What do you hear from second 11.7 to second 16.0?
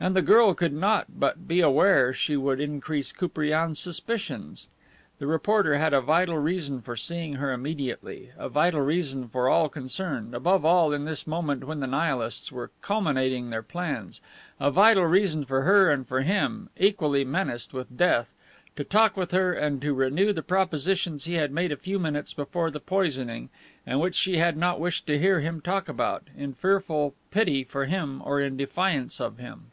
the Nihilists were culminating their plans, a vital reason for her